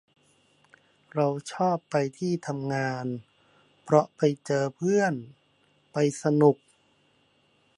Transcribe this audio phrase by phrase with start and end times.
[1.13, 3.05] เราชอบไปที่ทำงาน
[3.83, 5.13] เพราะไปเจอเพื่อน
[5.93, 6.57] ไปสนุก